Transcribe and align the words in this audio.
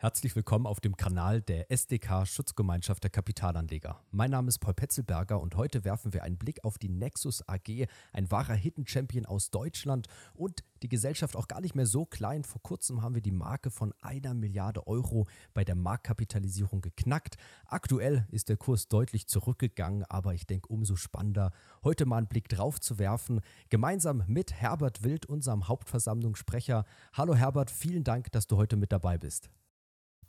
Herzlich 0.00 0.36
willkommen 0.36 0.68
auf 0.68 0.78
dem 0.78 0.96
Kanal 0.96 1.42
der 1.42 1.72
SDK 1.72 2.24
Schutzgemeinschaft 2.24 3.02
der 3.02 3.10
Kapitalanleger. 3.10 4.00
Mein 4.12 4.30
Name 4.30 4.46
ist 4.46 4.60
Paul 4.60 4.72
Petzelberger 4.74 5.40
und 5.40 5.56
heute 5.56 5.84
werfen 5.84 6.12
wir 6.12 6.22
einen 6.22 6.38
Blick 6.38 6.62
auf 6.62 6.78
die 6.78 6.88
Nexus 6.88 7.42
AG, 7.48 7.88
ein 8.12 8.30
wahrer 8.30 8.54
Hidden 8.54 8.86
Champion 8.86 9.26
aus 9.26 9.50
Deutschland 9.50 10.06
und 10.34 10.62
die 10.84 10.88
Gesellschaft 10.88 11.34
auch 11.34 11.48
gar 11.48 11.60
nicht 11.60 11.74
mehr 11.74 11.84
so 11.84 12.06
klein. 12.06 12.44
Vor 12.44 12.62
kurzem 12.62 13.02
haben 13.02 13.16
wir 13.16 13.22
die 13.22 13.32
Marke 13.32 13.72
von 13.72 13.92
einer 14.00 14.34
Milliarde 14.34 14.86
Euro 14.86 15.26
bei 15.52 15.64
der 15.64 15.74
Marktkapitalisierung 15.74 16.80
geknackt. 16.80 17.36
Aktuell 17.66 18.28
ist 18.30 18.50
der 18.50 18.56
Kurs 18.56 18.86
deutlich 18.86 19.26
zurückgegangen, 19.26 20.04
aber 20.04 20.32
ich 20.32 20.46
denke 20.46 20.68
umso 20.68 20.94
spannender, 20.94 21.50
heute 21.82 22.06
mal 22.06 22.18
einen 22.18 22.28
Blick 22.28 22.48
drauf 22.48 22.80
zu 22.80 23.00
werfen. 23.00 23.40
Gemeinsam 23.68 24.22
mit 24.28 24.52
Herbert 24.52 25.02
Wild, 25.02 25.26
unserem 25.26 25.66
Hauptversammlungssprecher. 25.66 26.84
Hallo 27.14 27.34
Herbert, 27.34 27.72
vielen 27.72 28.04
Dank, 28.04 28.30
dass 28.30 28.46
du 28.46 28.58
heute 28.58 28.76
mit 28.76 28.92
dabei 28.92 29.18
bist. 29.18 29.50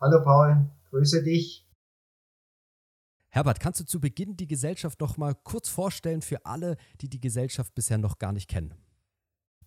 Hallo 0.02 0.24
Paul, 0.24 0.66
grüße 0.92 1.24
dich. 1.24 1.68
Herbert, 3.28 3.60
kannst 3.60 3.82
du 3.82 3.86
zu 3.86 4.00
Beginn 4.00 4.38
die 4.38 4.48
Gesellschaft 4.48 5.02
noch 5.02 5.18
mal 5.18 5.36
kurz 5.44 5.68
vorstellen 5.68 6.22
für 6.22 6.46
alle, 6.46 6.78
die 7.02 7.10
die 7.10 7.20
Gesellschaft 7.20 7.76
bisher 7.76 7.98
noch 7.98 8.18
gar 8.18 8.32
nicht 8.32 8.50
kennen? 8.50 8.74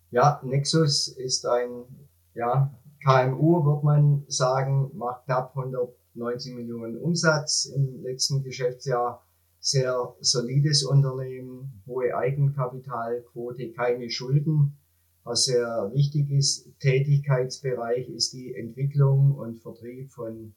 Ja, 0.09 0.41
Nexus 0.43 1.07
ist 1.07 1.45
ein 1.45 1.85
ja, 2.33 2.73
KMU, 3.05 3.63
wird 3.63 3.83
man 3.83 4.25
sagen, 4.27 4.89
macht 4.97 5.25
knapp 5.25 5.55
190 5.55 6.55
Millionen 6.55 6.97
Umsatz 6.97 7.65
im 7.65 8.01
letzten 8.01 8.41
Geschäftsjahr. 8.41 9.23
Sehr 9.59 10.15
solides 10.19 10.83
Unternehmen, 10.83 11.83
hohe 11.85 12.17
Eigenkapitalquote, 12.17 13.71
keine 13.73 14.09
Schulden 14.09 14.79
was 15.23 15.45
sehr 15.45 15.91
wichtig 15.93 16.29
ist, 16.31 16.67
Tätigkeitsbereich 16.79 18.09
ist 18.09 18.33
die 18.33 18.53
Entwicklung 18.55 19.35
und 19.35 19.59
Vertrieb 19.59 20.11
von 20.11 20.53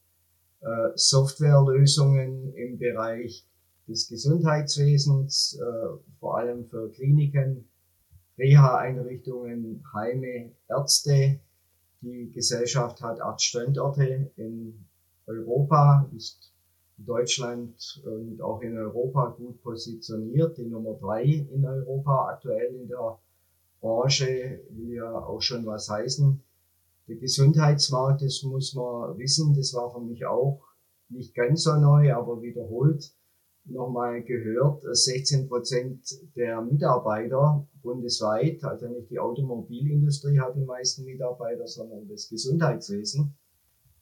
äh, 0.61 0.67
Softwarelösungen 0.95 2.53
im 2.55 2.78
Bereich 2.78 3.47
des 3.87 4.09
Gesundheitswesens, 4.09 5.59
äh, 5.61 5.98
vor 6.19 6.39
allem 6.39 6.67
für 6.67 6.91
Kliniken, 6.91 7.69
Reha-Einrichtungen, 8.39 9.84
Heime, 9.94 10.50
Ärzte. 10.69 11.39
Die 12.03 12.31
Gesellschaft 12.33 13.00
hat 13.00 13.20
acht 13.20 13.41
Standorte 13.41 14.31
in 14.37 14.84
Europa, 15.27 16.09
ist 16.14 16.53
in 16.98 17.06
Deutschland 17.06 18.03
und 18.05 18.41
auch 18.42 18.61
in 18.61 18.77
Europa 18.77 19.34
gut 19.39 19.62
positioniert, 19.62 20.59
die 20.59 20.67
Nummer 20.67 20.94
drei 20.94 21.22
in 21.25 21.64
Europa 21.64 22.28
aktuell 22.28 22.75
in 22.75 22.89
der 22.89 23.19
Branche 23.87 24.62
will 24.70 24.95
ja 24.95 25.12
auch 25.12 25.41
schon 25.41 25.65
was 25.65 25.89
heißen. 25.89 26.42
Der 27.06 27.17
Gesundheitsmarkt, 27.17 28.20
das 28.23 28.43
muss 28.43 28.75
man 28.75 29.17
wissen, 29.17 29.55
das 29.55 29.73
war 29.75 29.93
für 29.93 30.01
mich 30.01 30.27
auch 30.27 30.61
nicht 31.09 31.37
ganz 31.37 31.62
so 31.62 31.77
neu, 31.77 32.12
aber 32.12 32.43
wiederholt 32.43 33.15
nochmal 33.65 34.25
gehört. 34.25 34.83
16 34.91 35.47
Prozent 35.47 36.01
der 36.34 36.62
Mitarbeiter 36.62 37.65
bundesweit, 37.81 38.65
also 38.65 38.89
nicht 38.89 39.09
die 39.11 39.20
Automobilindustrie 39.20 40.41
hat 40.41 40.56
die 40.56 40.65
meisten 40.65 41.05
Mitarbeiter, 41.05 41.69
sondern 41.69 42.09
das 42.09 42.28
Gesundheitswesen, 42.28 43.37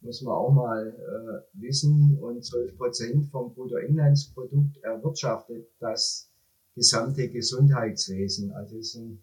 muss 0.01 0.23
man 0.23 0.35
auch 0.35 0.53
mal 0.53 0.89
äh, 0.89 1.61
wissen. 1.61 2.19
Und 2.23 2.43
12 2.43 2.79
Prozent 2.79 3.27
vom 3.27 3.53
Bruttoinlandsprodukt 3.53 4.79
erwirtschaftet 4.83 5.69
das 5.79 6.31
gesamte 6.75 7.29
Gesundheitswesen. 7.29 8.51
Also 8.53 8.79
es 8.79 8.95
ist 8.95 8.97
ein 8.97 9.23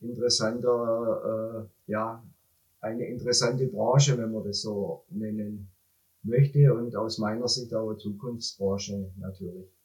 interessanter, 0.00 1.68
äh, 1.86 1.90
ja, 1.90 2.22
eine 2.80 3.06
interessante 3.06 3.66
Branche, 3.66 4.16
wenn 4.18 4.32
man 4.32 4.44
das 4.44 4.62
so 4.62 5.04
nennen 5.10 5.68
möchte 6.22 6.72
und 6.72 6.94
aus 6.94 7.18
meiner 7.18 7.48
Sicht 7.48 7.74
auch 7.74 7.88
eine 7.88 7.98
Zukunftsbranche 7.98 9.10
natürlich. 9.18 9.77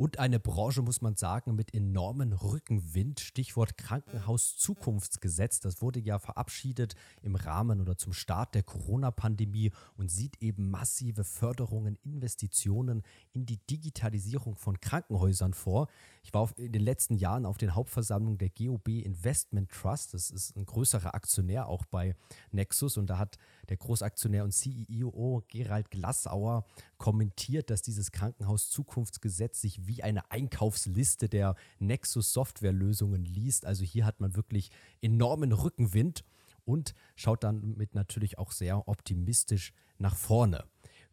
Und 0.00 0.20
eine 0.20 0.38
Branche, 0.38 0.80
muss 0.80 1.00
man 1.00 1.16
sagen, 1.16 1.56
mit 1.56 1.74
enormen 1.74 2.32
Rückenwind. 2.32 3.18
Stichwort 3.18 3.76
Krankenhaus-Zukunftsgesetz. 3.78 5.58
Das 5.58 5.82
wurde 5.82 5.98
ja 5.98 6.20
verabschiedet 6.20 6.94
im 7.20 7.34
Rahmen 7.34 7.80
oder 7.80 7.98
zum 7.98 8.12
Start 8.12 8.54
der 8.54 8.62
Corona-Pandemie 8.62 9.72
und 9.96 10.08
sieht 10.08 10.40
eben 10.40 10.70
massive 10.70 11.24
Förderungen, 11.24 11.98
Investitionen 12.04 13.02
in 13.32 13.44
die 13.44 13.58
Digitalisierung 13.66 14.54
von 14.54 14.78
Krankenhäusern 14.78 15.52
vor. 15.52 15.88
Ich 16.22 16.32
war 16.32 16.48
in 16.58 16.70
den 16.70 16.82
letzten 16.82 17.14
Jahren 17.14 17.44
auf 17.44 17.58
den 17.58 17.74
Hauptversammlungen 17.74 18.38
der 18.38 18.50
GOB 18.50 18.88
Investment 18.88 19.68
Trust. 19.72 20.14
Das 20.14 20.30
ist 20.30 20.56
ein 20.56 20.64
größerer 20.64 21.16
Aktionär 21.16 21.66
auch 21.66 21.84
bei 21.86 22.14
Nexus. 22.52 22.98
Und 22.98 23.10
da 23.10 23.18
hat 23.18 23.36
der 23.68 23.78
Großaktionär 23.78 24.44
und 24.44 24.52
CEO 24.52 25.42
Gerald 25.48 25.90
Glassauer 25.90 26.64
kommentiert, 26.98 27.68
dass 27.70 27.82
dieses 27.82 28.12
Krankenhaus-Zukunftsgesetz 28.12 29.60
sich 29.60 29.87
wie 29.88 30.02
eine 30.02 30.30
Einkaufsliste 30.30 31.28
der 31.28 31.56
Nexus-Softwarelösungen 31.80 33.24
liest. 33.24 33.66
Also 33.66 33.84
hier 33.84 34.04
hat 34.04 34.20
man 34.20 34.36
wirklich 34.36 34.70
enormen 35.00 35.52
Rückenwind 35.52 36.24
und 36.64 36.94
schaut 37.16 37.42
dann 37.42 37.76
mit 37.76 37.94
natürlich 37.94 38.38
auch 38.38 38.52
sehr 38.52 38.86
optimistisch 38.88 39.72
nach 39.98 40.16
vorne. 40.16 40.64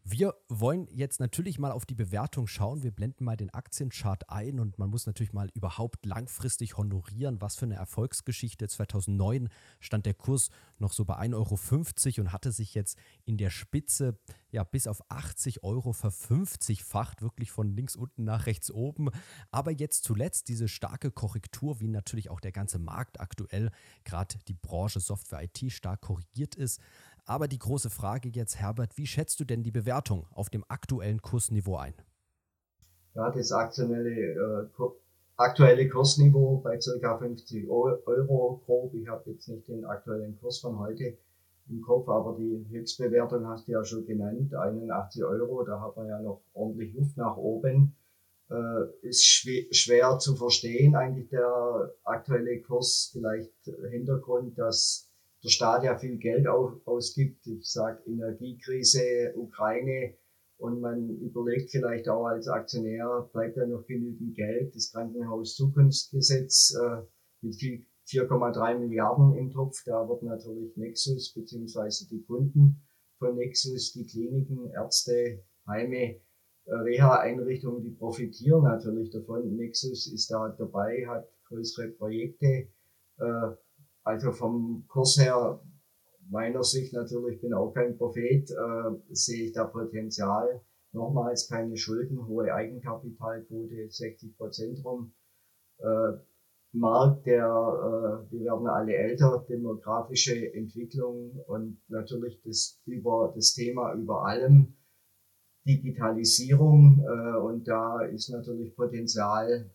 Wir 0.08 0.36
wollen 0.48 0.86
jetzt 0.92 1.18
natürlich 1.18 1.58
mal 1.58 1.72
auf 1.72 1.84
die 1.84 1.96
Bewertung 1.96 2.46
schauen. 2.46 2.84
Wir 2.84 2.92
blenden 2.92 3.24
mal 3.24 3.36
den 3.36 3.50
Aktienchart 3.50 4.30
ein 4.30 4.60
und 4.60 4.78
man 4.78 4.88
muss 4.88 5.04
natürlich 5.04 5.32
mal 5.32 5.50
überhaupt 5.52 6.06
langfristig 6.06 6.76
honorieren, 6.76 7.40
was 7.40 7.56
für 7.56 7.64
eine 7.64 7.74
Erfolgsgeschichte. 7.74 8.68
2009 8.68 9.48
stand 9.80 10.06
der 10.06 10.14
Kurs 10.14 10.50
noch 10.78 10.92
so 10.92 11.04
bei 11.04 11.16
1,50 11.18 11.34
Euro 11.34 12.20
und 12.20 12.32
hatte 12.32 12.52
sich 12.52 12.72
jetzt 12.74 12.96
in 13.24 13.36
der 13.36 13.50
Spitze 13.50 14.16
ja 14.52 14.62
bis 14.62 14.86
auf 14.86 15.02
80 15.10 15.64
Euro 15.64 15.92
verfünfzigfacht, 15.92 17.20
wirklich 17.20 17.50
von 17.50 17.68
links 17.68 17.96
unten 17.96 18.22
nach 18.22 18.46
rechts 18.46 18.70
oben. 18.70 19.10
Aber 19.50 19.72
jetzt 19.72 20.04
zuletzt 20.04 20.46
diese 20.46 20.68
starke 20.68 21.10
Korrektur, 21.10 21.80
wie 21.80 21.88
natürlich 21.88 22.30
auch 22.30 22.40
der 22.40 22.52
ganze 22.52 22.78
Markt 22.78 23.18
aktuell, 23.18 23.72
gerade 24.04 24.38
die 24.46 24.54
Branche 24.54 25.00
Software 25.00 25.42
IT 25.42 25.72
stark 25.72 26.02
korrigiert 26.02 26.54
ist. 26.54 26.80
Aber 27.26 27.48
die 27.48 27.58
große 27.58 27.90
Frage 27.90 28.28
jetzt, 28.28 28.56
Herbert, 28.56 28.96
wie 28.96 29.06
schätzt 29.06 29.40
du 29.40 29.44
denn 29.44 29.64
die 29.64 29.72
Bewertung 29.72 30.26
auf 30.30 30.48
dem 30.48 30.64
aktuellen 30.68 31.20
Kursniveau 31.20 31.76
ein? 31.76 31.94
Ja, 33.14 33.30
das 33.32 33.50
aktuelle, 33.50 34.68
äh, 34.68 34.68
aktuelle 35.36 35.88
Kursniveau 35.88 36.60
bei 36.62 36.78
ca. 36.78 37.18
50 37.18 37.68
Euro 37.68 38.62
grob. 38.64 38.94
Ich 38.94 39.08
habe 39.08 39.30
jetzt 39.30 39.48
nicht 39.48 39.66
den 39.66 39.84
aktuellen 39.84 40.38
Kurs 40.38 40.60
von 40.60 40.78
heute 40.78 41.18
im 41.68 41.82
Kopf, 41.82 42.08
aber 42.08 42.36
die 42.38 42.64
Höchstbewertung 42.70 43.44
hast 43.48 43.66
du 43.66 43.72
ja 43.72 43.84
schon 43.84 44.06
genannt, 44.06 44.54
81 44.54 45.24
Euro. 45.24 45.64
Da 45.64 45.80
hat 45.80 45.96
man 45.96 46.06
ja 46.06 46.20
noch 46.20 46.42
ordentlich 46.54 46.94
Luft 46.94 47.16
nach 47.16 47.36
oben. 47.36 47.96
Äh, 48.50 49.08
ist 49.08 49.26
schwer, 49.26 49.64
schwer 49.72 50.18
zu 50.20 50.36
verstehen, 50.36 50.94
eigentlich 50.94 51.28
der 51.30 51.92
aktuelle 52.04 52.60
Kurs. 52.62 53.10
Vielleicht 53.12 53.50
Hintergrund, 53.90 54.56
dass 54.56 55.10
der 55.46 55.50
Staat 55.50 55.84
ja 55.84 55.96
viel 55.96 56.18
Geld 56.18 56.48
ausgibt. 56.48 57.46
Ich 57.46 57.70
sage 57.70 58.02
Energiekrise, 58.04 59.32
Ukraine. 59.36 60.14
Und 60.58 60.80
man 60.80 61.08
überlegt 61.20 61.70
vielleicht 61.70 62.08
auch 62.08 62.26
als 62.26 62.48
Aktionär, 62.48 63.28
bleibt 63.32 63.56
da 63.56 63.64
noch 63.64 63.86
genügend 63.86 64.34
Geld? 64.34 64.74
Das 64.74 64.90
Krankenhaus-Zukunftsgesetz 64.90 66.74
äh, 66.74 67.02
mit 67.42 67.54
4,3 67.54 68.78
Milliarden 68.78 69.36
im 69.36 69.52
Topf. 69.52 69.84
Da 69.84 70.08
wird 70.08 70.24
natürlich 70.24 70.76
Nexus 70.76 71.32
beziehungsweise 71.32 72.08
die 72.08 72.22
Kunden 72.22 72.82
von 73.20 73.36
Nexus, 73.36 73.92
die 73.92 74.06
Kliniken, 74.06 74.68
Ärzte, 74.72 75.44
Heime, 75.68 76.16
äh, 76.64 76.74
Reha-Einrichtungen, 76.74 77.84
die 77.84 77.90
profitieren 77.90 78.64
natürlich 78.64 79.10
davon. 79.10 79.54
Nexus 79.54 80.12
ist 80.12 80.28
da 80.28 80.48
dabei, 80.58 81.06
hat 81.06 81.28
größere 81.44 81.90
Projekte. 81.90 82.66
Äh, 83.18 83.52
also 84.06 84.30
vom 84.30 84.84
Kurs 84.86 85.18
her, 85.18 85.60
meiner 86.30 86.62
Sicht 86.62 86.92
natürlich, 86.92 87.40
bin 87.40 87.52
auch 87.52 87.72
kein 87.72 87.96
Prophet, 87.98 88.48
äh, 88.50 89.14
sehe 89.14 89.46
ich 89.46 89.52
da 89.52 89.64
Potenzial. 89.64 90.62
Nochmals 90.92 91.48
keine 91.48 91.76
Schulden, 91.76 92.26
hohe 92.26 92.54
Eigenkapitalquote, 92.54 93.90
60 93.90 94.36
Prozent 94.36 94.84
rum. 94.84 95.12
Äh, 95.78 96.12
Markt, 96.72 97.26
der, 97.26 97.46
äh, 97.46 98.30
wir 98.30 98.44
werden 98.44 98.68
alle 98.68 98.94
älter, 98.94 99.44
demografische 99.48 100.54
Entwicklung 100.54 101.40
und 101.48 101.80
natürlich 101.88 102.40
das 102.44 102.80
über 102.86 103.32
das 103.34 103.54
Thema 103.54 103.92
über 103.94 104.24
allem 104.24 104.76
Digitalisierung 105.66 107.04
äh, 107.04 107.38
und 107.38 107.66
da 107.66 108.02
ist 108.02 108.28
natürlich 108.30 108.76
Potenzial 108.76 109.70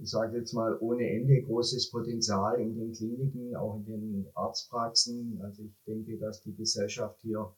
ich 0.00 0.10
sage 0.10 0.38
jetzt 0.38 0.52
mal, 0.52 0.76
ohne 0.80 1.08
Ende 1.08 1.42
großes 1.42 1.90
Potenzial 1.90 2.60
in 2.60 2.74
den 2.74 2.92
Kliniken, 2.92 3.54
auch 3.56 3.76
in 3.76 3.84
den 3.84 4.26
Arztpraxen. 4.34 5.40
Also 5.42 5.62
ich 5.62 5.74
denke, 5.86 6.18
dass 6.18 6.42
die 6.42 6.54
Gesellschaft 6.54 7.20
hier 7.22 7.54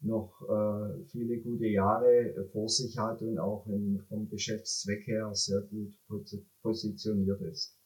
noch 0.00 0.42
äh, 0.42 1.04
viele 1.06 1.40
gute 1.40 1.66
Jahre 1.66 2.06
äh, 2.06 2.44
vor 2.52 2.68
sich 2.68 2.96
hat 2.98 3.22
und 3.22 3.38
auch 3.38 3.66
in, 3.66 4.04
vom 4.08 4.28
Geschäftszweck 4.28 5.06
her 5.06 5.30
sehr 5.34 5.62
gut 5.62 5.94
positioniert 6.62 7.40
ist. 7.42 7.76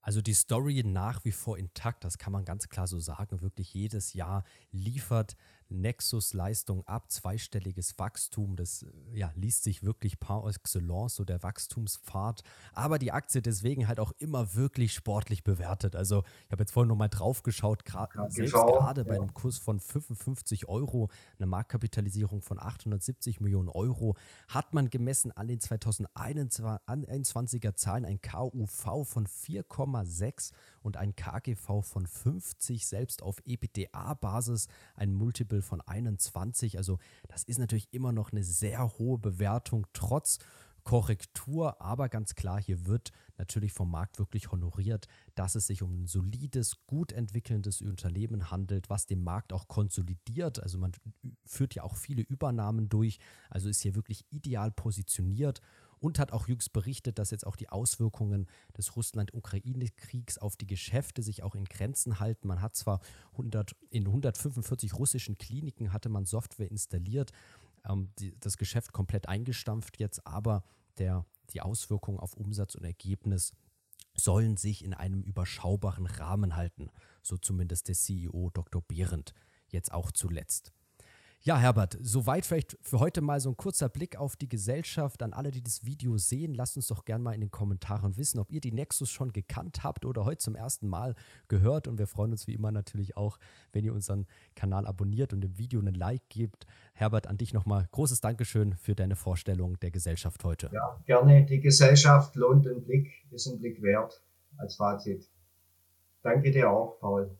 Also 0.00 0.20
die 0.20 0.34
Story 0.34 0.82
nach 0.84 1.24
wie 1.24 1.32
vor 1.32 1.56
intakt, 1.56 2.04
das 2.04 2.18
kann 2.18 2.32
man 2.32 2.44
ganz 2.44 2.68
klar 2.68 2.86
so 2.86 2.98
sagen. 2.98 3.40
Wirklich 3.40 3.72
jedes 3.72 4.12
Jahr 4.12 4.44
liefert 4.70 5.34
Nexus 5.68 6.34
Leistung 6.34 6.86
ab, 6.86 7.10
zweistelliges 7.10 7.98
Wachstum. 7.98 8.56
Das 8.56 8.82
äh, 8.82 9.18
ja, 9.18 9.32
liest 9.34 9.64
sich 9.64 9.82
wirklich 9.82 10.20
par 10.20 10.46
excellence, 10.46 11.16
so 11.16 11.24
der 11.24 11.42
Wachstumspfad. 11.42 12.42
Aber 12.72 12.98
die 12.98 13.12
Aktie 13.12 13.42
deswegen 13.42 13.88
halt 13.88 14.00
auch 14.00 14.12
immer 14.18 14.54
wirklich 14.54 14.92
sportlich 14.92 15.44
bewertet. 15.44 15.96
Also 15.96 16.24
ich 16.46 16.52
habe 16.52 16.62
jetzt 16.62 16.72
vorhin 16.72 16.88
nochmal 16.88 17.08
drauf 17.08 17.42
geschaut, 17.42 17.84
gra 17.84 18.08
selbst 18.28 18.52
gerade 18.52 19.00
ja. 19.00 19.06
bei 19.06 19.16
einem 19.16 19.34
Kurs 19.34 19.58
von 19.58 19.80
55 19.80 20.68
Euro, 20.68 21.08
eine 21.38 21.46
Marktkapitalisierung 21.46 22.42
von 22.42 22.60
870 22.60 23.40
Millionen 23.40 23.68
Euro, 23.68 24.16
hat 24.48 24.74
man 24.74 24.90
gemessen 24.90 25.32
an 25.32 25.48
den 25.48 25.60
2021er 25.60 27.74
Zahlen 27.74 28.04
ein 28.04 28.20
KUV 28.20 29.04
von 29.04 29.26
4, 29.26 29.54
4,6 29.62 30.52
und 30.82 30.96
ein 30.96 31.16
KGV 31.16 31.82
von 31.82 32.06
50, 32.06 32.86
selbst 32.86 33.22
auf 33.22 33.36
EBITDA-Basis 33.46 34.68
ein 34.96 35.12
Multiple 35.12 35.62
von 35.64 35.80
21. 35.80 36.78
Also 36.78 36.98
das 37.28 37.44
ist 37.44 37.58
natürlich 37.58 37.92
immer 37.92 38.12
noch 38.12 38.32
eine 38.32 38.44
sehr 38.44 38.98
hohe 38.98 39.18
Bewertung, 39.18 39.86
trotz 39.92 40.38
Korrektur, 40.84 41.80
aber 41.80 42.10
ganz 42.10 42.34
klar, 42.34 42.60
hier 42.60 42.84
wird 42.86 43.10
natürlich 43.38 43.72
vom 43.72 43.90
Markt 43.90 44.18
wirklich 44.18 44.52
honoriert, 44.52 45.08
dass 45.34 45.54
es 45.54 45.66
sich 45.66 45.82
um 45.82 46.02
ein 46.02 46.06
solides, 46.06 46.86
gut 46.86 47.10
entwickelndes 47.10 47.80
Unternehmen 47.80 48.50
handelt, 48.50 48.90
was 48.90 49.06
den 49.06 49.24
Markt 49.24 49.54
auch 49.54 49.66
konsolidiert. 49.66 50.62
Also 50.62 50.78
man 50.78 50.92
führt 51.46 51.74
ja 51.74 51.84
auch 51.84 51.96
viele 51.96 52.22
Übernahmen 52.22 52.90
durch, 52.90 53.18
also 53.48 53.70
ist 53.70 53.80
hier 53.80 53.94
wirklich 53.94 54.26
ideal 54.30 54.70
positioniert 54.70 55.62
und 56.04 56.18
hat 56.18 56.32
auch 56.32 56.48
jüngst 56.48 56.74
berichtet, 56.74 57.18
dass 57.18 57.30
jetzt 57.30 57.46
auch 57.46 57.56
die 57.56 57.70
Auswirkungen 57.70 58.46
des 58.76 58.94
Russland-Ukraine-Kriegs 58.94 60.36
auf 60.36 60.54
die 60.54 60.66
Geschäfte 60.66 61.22
sich 61.22 61.42
auch 61.42 61.54
in 61.54 61.64
Grenzen 61.64 62.20
halten. 62.20 62.46
Man 62.46 62.60
hat 62.60 62.76
zwar 62.76 63.00
100, 63.32 63.74
in 63.88 64.06
145 64.06 64.92
russischen 64.92 65.38
Kliniken 65.38 65.94
hatte 65.94 66.10
man 66.10 66.26
Software 66.26 66.70
installiert, 66.70 67.32
ähm, 67.88 68.10
die, 68.18 68.38
das 68.38 68.58
Geschäft 68.58 68.92
komplett 68.92 69.30
eingestampft 69.30 69.98
jetzt, 69.98 70.26
aber 70.26 70.62
der, 70.98 71.24
die 71.54 71.62
Auswirkungen 71.62 72.20
auf 72.20 72.34
Umsatz 72.34 72.74
und 72.74 72.84
Ergebnis 72.84 73.54
sollen 74.14 74.58
sich 74.58 74.84
in 74.84 74.92
einem 74.92 75.22
überschaubaren 75.22 76.04
Rahmen 76.04 76.54
halten, 76.54 76.90
so 77.22 77.38
zumindest 77.38 77.88
der 77.88 77.94
CEO 77.94 78.50
Dr. 78.50 78.82
Behrendt 78.82 79.32
jetzt 79.68 79.90
auch 79.90 80.12
zuletzt. 80.12 80.74
Ja, 81.46 81.58
Herbert, 81.58 81.98
soweit 82.00 82.46
vielleicht 82.46 82.78
für 82.80 83.00
heute 83.00 83.20
mal 83.20 83.38
so 83.38 83.50
ein 83.50 83.56
kurzer 83.58 83.90
Blick 83.90 84.16
auf 84.16 84.34
die 84.34 84.48
Gesellschaft. 84.48 85.22
An 85.22 85.34
alle, 85.34 85.50
die 85.50 85.62
das 85.62 85.84
Video 85.84 86.16
sehen, 86.16 86.54
lasst 86.54 86.76
uns 86.76 86.86
doch 86.86 87.04
gerne 87.04 87.22
mal 87.22 87.34
in 87.34 87.42
den 87.42 87.50
Kommentaren 87.50 88.16
wissen, 88.16 88.38
ob 88.38 88.50
ihr 88.50 88.62
die 88.62 88.72
Nexus 88.72 89.10
schon 89.10 89.30
gekannt 89.30 89.84
habt 89.84 90.06
oder 90.06 90.24
heute 90.24 90.38
zum 90.38 90.54
ersten 90.54 90.88
Mal 90.88 91.14
gehört. 91.48 91.86
Und 91.86 91.98
wir 91.98 92.06
freuen 92.06 92.30
uns 92.30 92.46
wie 92.46 92.54
immer 92.54 92.72
natürlich 92.72 93.18
auch, 93.18 93.38
wenn 93.74 93.84
ihr 93.84 93.92
unseren 93.92 94.24
Kanal 94.56 94.86
abonniert 94.86 95.34
und 95.34 95.42
dem 95.42 95.58
Video 95.58 95.80
einen 95.80 95.94
Like 95.94 96.26
gebt. 96.30 96.64
Herbert, 96.94 97.26
an 97.26 97.36
dich 97.36 97.52
nochmal 97.52 97.88
großes 97.92 98.22
Dankeschön 98.22 98.74
für 98.78 98.94
deine 98.94 99.14
Vorstellung 99.14 99.78
der 99.80 99.90
Gesellschaft 99.90 100.44
heute. 100.44 100.70
Ja, 100.72 100.98
gerne. 101.04 101.44
Die 101.44 101.60
Gesellschaft 101.60 102.34
lohnt 102.36 102.66
einen 102.66 102.82
Blick, 102.82 103.10
ist 103.30 103.46
ein 103.48 103.58
Blick 103.58 103.82
wert 103.82 104.24
als 104.56 104.76
Fazit. 104.76 105.28
Danke 106.22 106.50
dir 106.50 106.70
auch, 106.70 106.98
Paul. 107.00 107.36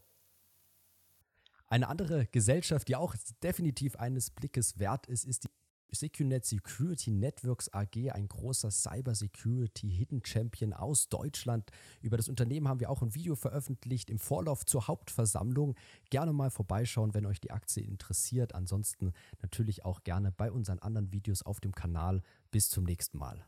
Eine 1.75 1.89
andere 1.89 2.27
Gesellschaft, 2.27 2.87
die 2.87 2.95
auch 2.95 3.17
definitiv 3.43 3.97
eines 3.97 4.31
Blickes 4.31 4.79
wert 4.79 5.09
ist, 5.09 5.25
ist 5.25 5.43
die 5.43 5.49
Secunet 5.97 6.45
Security 6.45 7.11
Networks 7.11 7.69
AG, 7.73 8.13
ein 8.13 8.29
großer 8.29 8.71
Cyber 8.71 9.17
Security 9.17 9.91
Hidden 9.91 10.25
Champion 10.25 10.73
aus 10.73 11.09
Deutschland. 11.09 11.71
Über 12.01 12.17
das 12.17 12.29
Unternehmen 12.29 12.69
haben 12.69 12.79
wir 12.79 12.91
auch 12.91 13.03
ein 13.03 13.17
Video 13.17 13.35
veröffentlicht 13.35 14.09
im 14.09 14.21
Vorlauf 14.21 14.65
zur 14.65 14.87
Hauptversammlung. 14.87 15.75
Gerne 16.11 16.33
mal 16.33 16.51
vorbeischauen, 16.51 17.13
wenn 17.13 17.27
euch 17.27 17.41
die 17.41 17.51
Aktie 17.51 17.83
interessiert. 17.83 18.55
Ansonsten 18.55 19.13
natürlich 19.43 19.85
auch 19.85 20.05
gerne 20.05 20.31
bei 20.31 20.53
unseren 20.53 20.79
anderen 20.79 21.11
Videos 21.11 21.43
auf 21.43 21.59
dem 21.59 21.73
Kanal. 21.73 22.23
Bis 22.53 22.71
zum 22.71 22.85
nächsten 22.85 23.19
Mal. 23.19 23.45